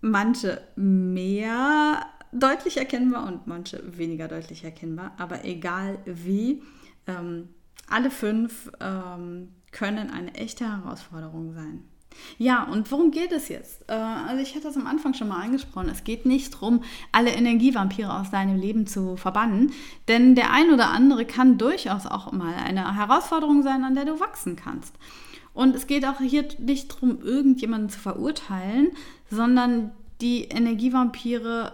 manche 0.00 0.62
mehr 0.76 2.06
deutlich 2.32 2.76
erkennbar 2.76 3.26
und 3.26 3.46
manche 3.46 3.82
weniger 3.96 4.28
deutlich 4.28 4.64
erkennbar. 4.64 5.12
Aber 5.18 5.44
egal 5.44 5.98
wie, 6.04 6.62
ähm, 7.06 7.48
alle 7.88 8.10
fünf 8.10 8.70
ähm, 8.80 9.48
können 9.72 10.10
eine 10.10 10.34
echte 10.34 10.64
Herausforderung 10.64 11.52
sein. 11.52 11.84
Ja, 12.36 12.64
und 12.64 12.90
worum 12.90 13.10
geht 13.10 13.32
es 13.32 13.48
jetzt? 13.48 13.84
Äh, 13.88 13.92
also 13.92 14.42
ich 14.42 14.54
hatte 14.54 14.64
das 14.64 14.76
am 14.76 14.86
Anfang 14.86 15.14
schon 15.14 15.28
mal 15.28 15.42
angesprochen. 15.42 15.88
Es 15.88 16.04
geht 16.04 16.26
nicht 16.26 16.54
darum, 16.54 16.82
alle 17.12 17.30
Energievampire 17.30 18.18
aus 18.18 18.30
deinem 18.30 18.58
Leben 18.58 18.86
zu 18.86 19.16
verbannen, 19.16 19.72
denn 20.08 20.34
der 20.34 20.52
ein 20.52 20.72
oder 20.72 20.90
andere 20.90 21.24
kann 21.24 21.58
durchaus 21.58 22.06
auch 22.06 22.32
mal 22.32 22.54
eine 22.54 22.96
Herausforderung 22.96 23.62
sein, 23.62 23.84
an 23.84 23.94
der 23.94 24.04
du 24.04 24.20
wachsen 24.20 24.56
kannst. 24.56 24.94
Und 25.58 25.74
es 25.74 25.88
geht 25.88 26.06
auch 26.06 26.20
hier 26.20 26.46
nicht 26.58 26.94
darum, 26.94 27.20
irgendjemanden 27.20 27.90
zu 27.90 27.98
verurteilen, 27.98 28.92
sondern 29.28 29.90
die 30.20 30.44
Energievampire 30.44 31.72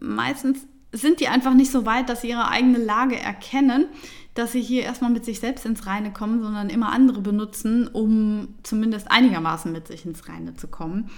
meistens 0.00 0.60
sind 0.92 1.18
die 1.18 1.26
einfach 1.26 1.52
nicht 1.52 1.72
so 1.72 1.84
weit, 1.84 2.08
dass 2.08 2.20
sie 2.20 2.28
ihre 2.28 2.46
eigene 2.46 2.78
Lage 2.78 3.18
erkennen, 3.18 3.86
dass 4.34 4.52
sie 4.52 4.62
hier 4.62 4.84
erstmal 4.84 5.10
mit 5.10 5.24
sich 5.24 5.40
selbst 5.40 5.66
ins 5.66 5.84
Reine 5.88 6.12
kommen, 6.12 6.40
sondern 6.40 6.70
immer 6.70 6.92
andere 6.92 7.22
benutzen, 7.22 7.88
um 7.88 8.54
zumindest 8.62 9.10
einigermaßen 9.10 9.72
mit 9.72 9.88
sich 9.88 10.06
ins 10.06 10.28
Reine 10.28 10.54
zu 10.54 10.68
kommen. 10.68 11.10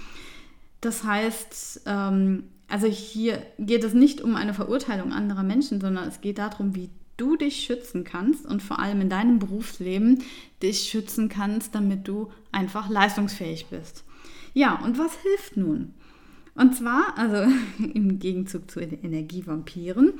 Das 0.81 1.03
heißt, 1.03 1.81
ähm, 1.85 2.45
also 2.67 2.87
hier 2.87 3.43
geht 3.59 3.83
es 3.83 3.93
nicht 3.93 4.21
um 4.21 4.35
eine 4.35 4.55
Verurteilung 4.55 5.13
anderer 5.13 5.43
Menschen, 5.43 5.79
sondern 5.79 6.07
es 6.07 6.19
geht 6.19 6.39
darum, 6.39 6.73
wie 6.73 6.89
du 7.19 7.35
dich 7.35 7.63
schützen 7.65 8.03
kannst 8.03 8.45
und 8.45 8.61
vor 8.61 8.79
allem 8.79 9.01
in 9.01 9.09
deinem 9.09 9.39
Berufsleben 9.39 10.23
dich 10.61 10.89
schützen 10.89 11.29
kannst, 11.29 11.75
damit 11.75 12.07
du 12.07 12.31
einfach 12.51 12.89
leistungsfähig 12.89 13.67
bist. 13.67 14.03
Ja, 14.53 14.75
und 14.83 14.97
was 14.97 15.15
hilft 15.21 15.57
nun? 15.57 15.93
Und 16.55 16.75
zwar, 16.75 17.17
also 17.17 17.49
im 17.93 18.19
Gegenzug 18.19 18.69
zu 18.69 18.81
Energievampiren, 18.81 20.13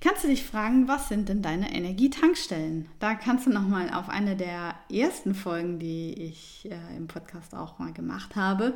kannst 0.00 0.24
du 0.24 0.28
dich 0.28 0.44
fragen, 0.44 0.88
was 0.88 1.08
sind 1.08 1.28
denn 1.28 1.40
deine 1.42 1.74
Energietankstellen? 1.74 2.86
Da 2.98 3.14
kannst 3.14 3.46
du 3.46 3.50
nochmal 3.50 3.90
auf 3.90 4.08
eine 4.08 4.36
der 4.36 4.74
ersten 4.92 5.34
Folgen, 5.34 5.78
die 5.78 6.12
ich 6.12 6.68
äh, 6.70 6.96
im 6.96 7.06
Podcast 7.06 7.54
auch 7.54 7.78
mal 7.78 7.92
gemacht 7.92 8.36
habe, 8.36 8.74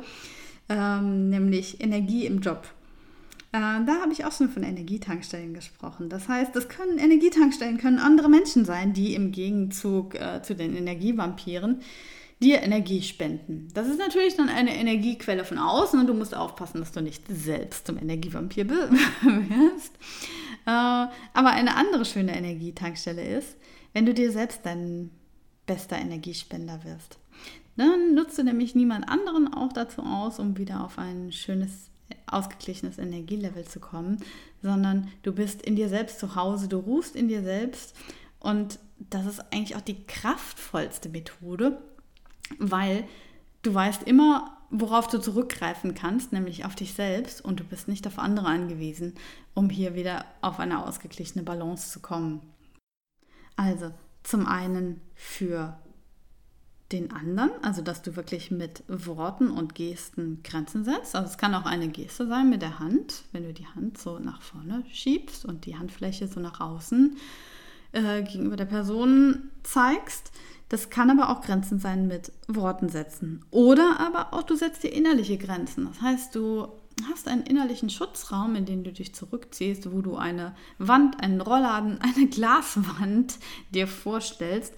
ähm, 0.69 1.29
nämlich 1.29 1.81
Energie 1.81 2.25
im 2.25 2.39
Job. 2.39 2.67
Äh, 3.51 3.85
da 3.85 4.01
habe 4.01 4.13
ich 4.13 4.25
auch 4.25 4.31
schon 4.31 4.49
von 4.49 4.63
Energietankstellen 4.63 5.53
gesprochen. 5.53 6.09
Das 6.09 6.27
heißt, 6.27 6.55
das 6.55 6.69
können 6.69 6.97
Energietankstellen 6.97 7.77
können 7.77 7.99
andere 7.99 8.29
Menschen 8.29 8.65
sein, 8.65 8.93
die 8.93 9.13
im 9.13 9.31
Gegenzug 9.31 10.15
äh, 10.15 10.41
zu 10.41 10.55
den 10.55 10.75
Energievampiren 10.75 11.81
dir 12.41 12.63
Energie 12.63 13.03
spenden. 13.03 13.67
Das 13.73 13.87
ist 13.87 13.99
natürlich 13.99 14.35
dann 14.35 14.49
eine 14.49 14.75
Energiequelle 14.75 15.45
von 15.45 15.59
außen 15.59 15.99
und 15.99 16.07
du 16.07 16.13
musst 16.13 16.35
aufpassen, 16.35 16.79
dass 16.79 16.91
du 16.91 17.01
nicht 17.01 17.23
selbst 17.29 17.85
zum 17.85 17.97
Energievampir 17.99 18.69
wirst. 18.69 19.95
Äh, 20.65 20.69
aber 20.69 21.51
eine 21.51 21.75
andere 21.75 22.03
schöne 22.05 22.35
Energietankstelle 22.35 23.23
ist, 23.23 23.57
wenn 23.93 24.05
du 24.05 24.13
dir 24.13 24.31
selbst 24.31 24.61
dein 24.63 25.11
bester 25.67 25.97
Energiespender 25.97 26.83
wirst. 26.83 27.19
Dann 27.77 28.15
nutzt 28.15 28.37
du 28.37 28.43
nämlich 28.43 28.75
niemand 28.75 29.07
anderen 29.07 29.53
auch 29.53 29.71
dazu 29.71 30.01
aus, 30.01 30.39
um 30.39 30.57
wieder 30.57 30.83
auf 30.83 30.97
ein 30.97 31.31
schönes, 31.31 31.90
ausgeglichenes 32.27 32.97
Energielevel 32.97 33.65
zu 33.65 33.79
kommen, 33.79 34.23
sondern 34.61 35.09
du 35.23 35.31
bist 35.31 35.61
in 35.61 35.75
dir 35.75 35.89
selbst 35.89 36.19
zu 36.19 36.35
Hause, 36.35 36.67
du 36.67 36.77
ruhst 36.77 37.15
in 37.15 37.27
dir 37.27 37.43
selbst 37.43 37.95
und 38.39 38.79
das 38.97 39.25
ist 39.25 39.39
eigentlich 39.51 39.75
auch 39.75 39.81
die 39.81 40.05
kraftvollste 40.05 41.09
Methode, 41.09 41.81
weil 42.59 43.05
du 43.61 43.73
weißt 43.73 44.03
immer, 44.03 44.57
worauf 44.69 45.07
du 45.07 45.19
zurückgreifen 45.19 45.93
kannst, 45.93 46.31
nämlich 46.31 46.65
auf 46.65 46.75
dich 46.75 46.93
selbst 46.93 47.43
und 47.43 47.59
du 47.59 47.63
bist 47.63 47.87
nicht 47.87 48.07
auf 48.07 48.19
andere 48.19 48.47
angewiesen, 48.47 49.13
um 49.53 49.69
hier 49.69 49.95
wieder 49.95 50.25
auf 50.41 50.59
eine 50.59 50.85
ausgeglichene 50.85 51.43
Balance 51.43 51.91
zu 51.91 51.99
kommen. 51.99 52.41
Also 53.55 53.91
zum 54.23 54.47
einen 54.47 55.01
für 55.13 55.77
den 56.91 57.11
anderen, 57.11 57.51
also 57.61 57.81
dass 57.81 58.01
du 58.01 58.15
wirklich 58.15 58.51
mit 58.51 58.83
Worten 58.87 59.49
und 59.49 59.75
Gesten 59.75 60.41
Grenzen 60.43 60.83
setzt. 60.83 61.15
Also 61.15 61.29
es 61.29 61.37
kann 61.37 61.55
auch 61.55 61.65
eine 61.65 61.87
Geste 61.89 62.27
sein 62.27 62.49
mit 62.49 62.61
der 62.61 62.79
Hand, 62.79 63.23
wenn 63.31 63.43
du 63.43 63.53
die 63.53 63.67
Hand 63.67 63.97
so 63.97 64.19
nach 64.19 64.41
vorne 64.41 64.83
schiebst 64.91 65.45
und 65.45 65.65
die 65.65 65.77
Handfläche 65.77 66.27
so 66.27 66.39
nach 66.39 66.59
außen 66.59 67.17
äh, 67.93 68.23
gegenüber 68.23 68.55
der 68.55 68.65
Person 68.65 69.51
zeigst. 69.63 70.31
Das 70.69 70.89
kann 70.89 71.09
aber 71.09 71.29
auch 71.29 71.41
Grenzen 71.41 71.79
sein 71.79 72.07
mit 72.07 72.31
Worten 72.47 72.87
setzen. 72.87 73.43
Oder 73.51 73.99
aber 73.99 74.33
auch 74.33 74.43
du 74.43 74.55
setzt 74.55 74.83
dir 74.83 74.93
innerliche 74.93 75.37
Grenzen. 75.37 75.85
Das 75.85 76.01
heißt, 76.01 76.33
du 76.35 76.69
hast 77.09 77.27
einen 77.27 77.43
innerlichen 77.43 77.89
Schutzraum, 77.89 78.55
in 78.55 78.65
den 78.65 78.83
du 78.83 78.91
dich 78.91 79.13
zurückziehst, 79.13 79.91
wo 79.91 80.01
du 80.01 80.15
eine 80.15 80.55
Wand, 80.77 81.21
einen 81.21 81.41
Rollladen, 81.41 81.99
eine 82.15 82.27
Glaswand 82.27 83.37
dir 83.73 83.87
vorstellst, 83.87 84.73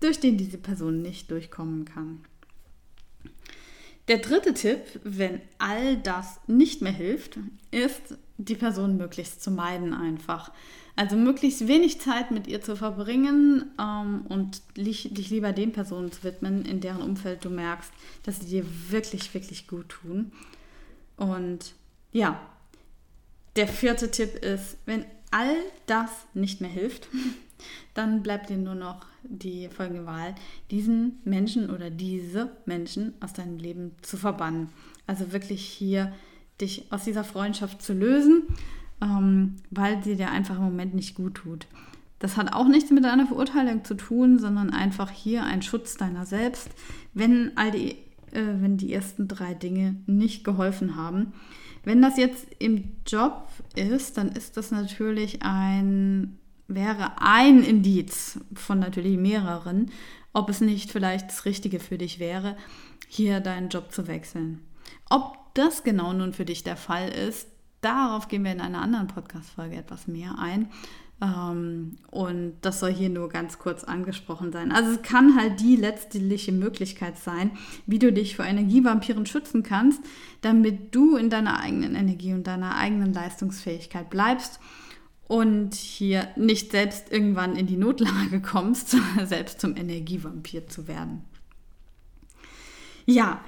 durch 0.00 0.20
den 0.20 0.36
diese 0.36 0.58
Person 0.58 1.02
nicht 1.02 1.30
durchkommen 1.30 1.84
kann. 1.84 2.20
Der 4.08 4.18
dritte 4.18 4.54
Tipp, 4.54 4.80
wenn 5.04 5.40
all 5.58 5.98
das 5.98 6.40
nicht 6.46 6.80
mehr 6.80 6.92
hilft, 6.92 7.38
ist, 7.70 8.16
die 8.38 8.54
Person 8.54 8.96
möglichst 8.96 9.42
zu 9.42 9.50
meiden 9.50 9.92
einfach. 9.92 10.50
Also 10.96 11.14
möglichst 11.14 11.68
wenig 11.68 12.00
Zeit 12.00 12.30
mit 12.30 12.46
ihr 12.46 12.62
zu 12.62 12.74
verbringen 12.74 13.70
ähm, 13.78 14.24
und 14.28 14.62
dich 14.76 15.04
lieber 15.12 15.52
den 15.52 15.72
Personen 15.72 16.10
zu 16.10 16.24
widmen, 16.24 16.64
in 16.64 16.80
deren 16.80 17.02
Umfeld 17.02 17.44
du 17.44 17.50
merkst, 17.50 17.92
dass 18.24 18.40
sie 18.40 18.46
dir 18.46 18.64
wirklich, 18.88 19.32
wirklich 19.34 19.68
gut 19.68 19.90
tun. 19.90 20.32
Und 21.16 21.74
ja, 22.10 22.40
der 23.56 23.68
vierte 23.68 24.10
Tipp 24.10 24.36
ist, 24.36 24.76
wenn 24.86 25.04
all 25.30 25.54
das 25.86 26.10
nicht 26.34 26.60
mehr 26.60 26.70
hilft, 26.70 27.08
dann 27.94 28.22
bleibt 28.22 28.48
dir 28.48 28.56
nur 28.56 28.74
noch 28.74 29.04
die 29.22 29.68
folgende 29.68 30.06
Wahl, 30.06 30.34
diesen 30.70 31.18
Menschen 31.24 31.70
oder 31.70 31.90
diese 31.90 32.50
Menschen 32.66 33.14
aus 33.20 33.32
deinem 33.32 33.58
Leben 33.58 33.92
zu 34.02 34.16
verbannen. 34.16 34.68
Also 35.06 35.32
wirklich 35.32 35.62
hier 35.62 36.12
dich 36.60 36.86
aus 36.90 37.04
dieser 37.04 37.24
Freundschaft 37.24 37.82
zu 37.82 37.92
lösen, 37.92 38.42
ähm, 39.00 39.56
weil 39.70 40.02
sie 40.02 40.16
dir 40.16 40.30
einfach 40.30 40.56
im 40.56 40.64
Moment 40.64 40.94
nicht 40.94 41.14
gut 41.14 41.36
tut. 41.36 41.66
Das 42.18 42.36
hat 42.36 42.52
auch 42.52 42.66
nichts 42.66 42.90
mit 42.90 43.04
einer 43.04 43.26
Verurteilung 43.26 43.84
zu 43.84 43.94
tun, 43.94 44.38
sondern 44.38 44.70
einfach 44.70 45.10
hier 45.10 45.44
ein 45.44 45.62
Schutz 45.62 45.96
deiner 45.96 46.26
selbst, 46.26 46.68
wenn 47.14 47.52
all 47.56 47.70
die, 47.70 47.92
äh, 48.32 48.60
wenn 48.60 48.76
die 48.76 48.92
ersten 48.92 49.28
drei 49.28 49.54
Dinge 49.54 49.96
nicht 50.06 50.42
geholfen 50.42 50.96
haben. 50.96 51.32
Wenn 51.84 52.02
das 52.02 52.16
jetzt 52.16 52.46
im 52.58 52.92
Job 53.06 53.48
ist, 53.76 54.18
dann 54.18 54.28
ist 54.32 54.56
das 54.56 54.72
natürlich 54.72 55.42
ein 55.42 56.38
wäre 56.68 57.20
ein 57.20 57.62
Indiz 57.62 58.38
von 58.54 58.78
natürlich 58.78 59.16
mehreren, 59.16 59.90
ob 60.32 60.50
es 60.50 60.60
nicht 60.60 60.92
vielleicht 60.92 61.28
das 61.28 61.46
Richtige 61.46 61.80
für 61.80 61.98
dich 61.98 62.18
wäre, 62.20 62.56
hier 63.08 63.40
deinen 63.40 63.70
Job 63.70 63.90
zu 63.90 64.06
wechseln. 64.06 64.60
Ob 65.08 65.54
das 65.54 65.82
genau 65.82 66.12
nun 66.12 66.34
für 66.34 66.44
dich 66.44 66.62
der 66.62 66.76
Fall 66.76 67.08
ist, 67.08 67.48
darauf 67.80 68.28
gehen 68.28 68.44
wir 68.44 68.52
in 68.52 68.60
einer 68.60 68.82
anderen 68.82 69.06
Podcast-Folge 69.06 69.76
etwas 69.76 70.06
mehr 70.06 70.38
ein. 70.38 70.68
Ähm, 71.20 71.96
und 72.10 72.54
das 72.60 72.80
soll 72.80 72.92
hier 72.92 73.08
nur 73.08 73.30
ganz 73.30 73.58
kurz 73.58 73.82
angesprochen 73.82 74.52
sein. 74.52 74.70
Also 74.70 74.92
es 74.92 75.02
kann 75.02 75.36
halt 75.36 75.60
die 75.60 75.76
letztliche 75.76 76.52
Möglichkeit 76.52 77.18
sein, 77.18 77.52
wie 77.86 77.98
du 77.98 78.12
dich 78.12 78.36
vor 78.36 78.44
Energievampiren 78.44 79.26
schützen 79.26 79.62
kannst, 79.62 80.00
damit 80.42 80.94
du 80.94 81.16
in 81.16 81.30
deiner 81.30 81.60
eigenen 81.60 81.94
Energie 81.94 82.34
und 82.34 82.46
deiner 82.46 82.76
eigenen 82.76 83.12
Leistungsfähigkeit 83.14 84.10
bleibst 84.10 84.60
und 85.28 85.74
hier 85.74 86.28
nicht 86.36 86.72
selbst 86.72 87.12
irgendwann 87.12 87.54
in 87.54 87.66
die 87.66 87.76
Notlage 87.76 88.40
kommst, 88.40 88.96
selbst 89.24 89.60
zum 89.60 89.76
Energievampir 89.76 90.66
zu 90.66 90.88
werden. 90.88 91.22
Ja, 93.04 93.40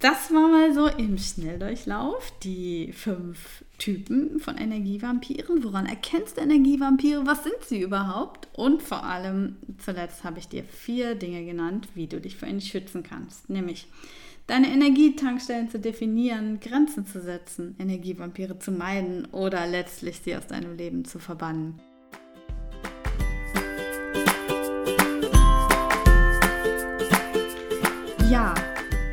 das 0.00 0.32
war 0.32 0.48
mal 0.48 0.72
so 0.72 0.86
im 0.86 1.18
Schnelldurchlauf 1.18 2.32
die 2.42 2.92
fünf 2.92 3.64
Typen 3.78 4.40
von 4.40 4.56
Energievampiren. 4.56 5.62
Woran 5.62 5.86
erkennst 5.86 6.36
du 6.36 6.40
Energievampire? 6.40 7.26
Was 7.26 7.44
sind 7.44 7.62
sie 7.66 7.82
überhaupt? 7.82 8.48
Und 8.54 8.82
vor 8.82 9.04
allem 9.04 9.56
zuletzt 9.78 10.24
habe 10.24 10.38
ich 10.38 10.48
dir 10.48 10.64
vier 10.64 11.16
Dinge 11.16 11.44
genannt, 11.44 11.88
wie 11.94 12.06
du 12.06 12.20
dich 12.20 12.36
vor 12.36 12.48
ihnen 12.48 12.62
schützen 12.62 13.02
kannst. 13.02 13.50
Nämlich 13.50 13.88
deine 14.50 14.68
Energietankstellen 14.68 15.70
zu 15.70 15.78
definieren, 15.78 16.58
Grenzen 16.58 17.06
zu 17.06 17.20
setzen, 17.20 17.76
Energievampire 17.78 18.58
zu 18.58 18.72
meiden 18.72 19.26
oder 19.26 19.64
letztlich 19.64 20.20
sie 20.24 20.34
aus 20.34 20.48
deinem 20.48 20.76
Leben 20.76 21.04
zu 21.04 21.20
verbannen. 21.20 21.78
Ja, 28.28 28.52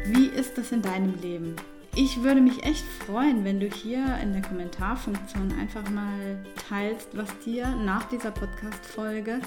wie 0.05 0.25
ist 0.25 0.57
das 0.57 0.71
in 0.71 0.81
deinem 0.81 1.13
Leben? 1.21 1.55
Ich 1.95 2.23
würde 2.23 2.41
mich 2.41 2.63
echt 2.63 2.85
freuen, 3.05 3.45
wenn 3.45 3.59
du 3.59 3.67
hier 3.67 4.17
in 4.23 4.33
der 4.33 4.41
Kommentarfunktion 4.41 5.53
einfach 5.59 5.87
mal 5.91 6.43
teilst, 6.67 7.15
was 7.15 7.29
dir 7.45 7.67
nach 7.75 8.09
dieser 8.09 8.31
Podcast-Folge 8.31 9.39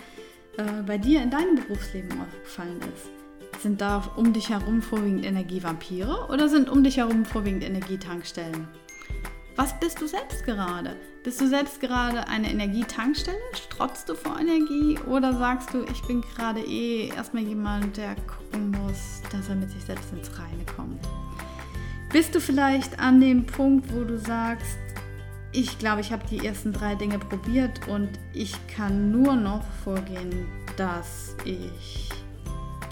äh, 0.57 0.83
bei 0.87 0.99
dir 0.99 1.21
in 1.21 1.31
deinem 1.31 1.57
Berufsleben 1.57 2.21
aufgefallen 2.21 2.79
ist. 2.95 3.20
Sind 3.63 3.83
da 3.83 4.03
um 4.17 4.33
dich 4.33 4.49
herum 4.49 4.81
vorwiegend 4.81 5.27
Energievampire 5.27 6.29
oder 6.31 6.49
sind 6.49 6.71
um 6.71 6.83
dich 6.83 6.97
herum 6.97 7.27
vorwiegend 7.27 7.63
Energietankstellen? 7.63 8.67
Was 9.55 9.79
bist 9.79 10.01
du 10.01 10.07
selbst 10.07 10.47
gerade? 10.47 10.97
Bist 11.23 11.43
du 11.43 11.47
selbst 11.47 11.79
gerade 11.79 12.27
eine 12.29 12.51
Energietankstelle? 12.51 13.37
Strotzt 13.53 14.09
du 14.09 14.15
vor 14.15 14.41
Energie? 14.41 14.99
Oder 15.07 15.35
sagst 15.37 15.75
du, 15.75 15.85
ich 15.93 16.01
bin 16.05 16.23
gerade 16.23 16.61
eh 16.61 17.09
erstmal 17.09 17.43
jemand, 17.43 17.99
der 17.99 18.17
gucken 18.27 18.71
muss, 18.71 19.21
dass 19.31 19.51
er 19.51 19.57
mit 19.57 19.71
sich 19.71 19.85
selbst 19.85 20.11
ins 20.15 20.31
Reine 20.39 20.65
kommt? 20.75 21.07
Bist 22.11 22.35
du 22.35 22.41
vielleicht 22.41 22.99
an 22.99 23.21
dem 23.21 23.45
Punkt, 23.45 23.93
wo 23.93 24.05
du 24.05 24.19
sagst, 24.19 24.79
ich 25.53 25.79
glaube, 25.79 26.01
ich 26.01 26.13
habe 26.13 26.27
die 26.31 26.47
ersten 26.47 26.73
drei 26.73 26.95
Dinge 26.95 27.19
probiert 27.19 27.87
und 27.89 28.09
ich 28.33 28.55
kann 28.69 29.11
nur 29.11 29.37
noch 29.37 29.65
vorgehen, 29.85 30.47
dass 30.79 31.37
ich 31.45 32.09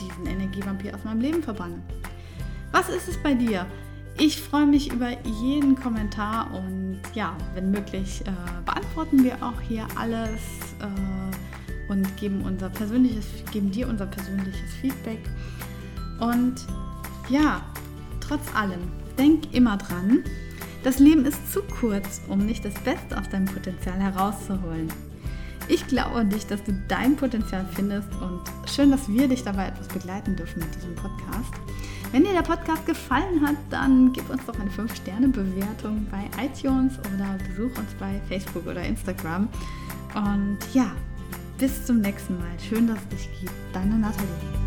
diesen 0.01 0.27
Energievampir 0.27 0.95
aus 0.95 1.05
meinem 1.05 1.21
Leben 1.21 1.43
verbannen. 1.43 1.83
Was 2.73 2.89
ist 2.89 3.09
es 3.09 3.17
bei 3.19 3.35
dir? 3.35 3.67
Ich 4.19 4.41
freue 4.41 4.67
mich 4.67 4.93
über 4.93 5.11
jeden 5.25 5.77
Kommentar 5.77 6.53
und 6.53 7.01
ja, 7.15 7.37
wenn 7.55 7.71
möglich, 7.71 8.23
äh, 8.27 8.33
beantworten 8.65 9.23
wir 9.23 9.35
auch 9.43 9.61
hier 9.61 9.87
alles 9.95 10.41
äh, 10.81 11.91
und 11.91 12.17
geben, 12.17 12.43
unser 12.43 12.69
persönliches, 12.69 13.27
geben 13.53 13.71
dir 13.71 13.89
unser 13.89 14.07
persönliches 14.07 14.75
Feedback. 14.81 15.21
Und 16.19 16.57
ja, 17.29 17.63
trotz 18.21 18.55
allem, 18.55 18.81
denk 19.17 19.55
immer 19.55 19.77
dran, 19.77 20.25
das 20.83 20.99
Leben 20.99 21.25
ist 21.25 21.53
zu 21.53 21.63
kurz, 21.63 22.21
um 22.29 22.45
nicht 22.45 22.65
das 22.65 22.75
Beste 22.81 23.19
aus 23.19 23.29
deinem 23.29 23.47
Potenzial 23.47 23.99
herauszuholen. 23.99 24.89
Ich 25.69 25.87
glaube 25.87 26.17
an 26.17 26.31
dich, 26.31 26.47
dass 26.47 26.65
du 26.65 26.73
dein 26.89 27.17
Potenzial 27.17 27.67
findest 27.75 28.09
und 28.21 28.41
schön, 28.67 28.91
dass 28.91 29.09
wir 29.09 29.29
dich 29.29 29.45
dabei 29.45 29.67
etwas 29.69 29.89
begleiten 29.89 30.35
dürfen 30.35 30.61
mit 30.61 30.75
diesem 30.75 30.95
Podcast. 30.95 31.53
Wenn 32.11 32.25
dir 32.25 32.33
der 32.33 32.43
Podcast 32.43 32.87
gefallen 32.87 33.47
hat, 33.47 33.57
dann 33.69 34.13
gib 34.15 34.31
uns 34.31 34.45
doch 34.47 34.59
eine 34.59 34.71
5-Sterne-Bewertung 34.71 36.07
bei 36.11 36.25
iTunes 36.43 36.95
oder 36.99 37.37
besuch 37.49 37.77
uns 37.79 37.93
bei 38.01 38.19
Facebook 38.29 38.67
oder 38.67 38.83
Instagram. 38.83 39.49
Und 40.15 40.59
ja, 40.73 40.91
bis 41.59 41.85
zum 41.85 42.01
nächsten 42.01 42.39
Mal. 42.39 42.59
Schön, 42.67 42.87
dass 42.87 42.99
es 42.99 43.09
dich 43.09 43.41
gibt. 43.41 43.53
Deine 43.75 43.99
Nathalie. 43.99 44.58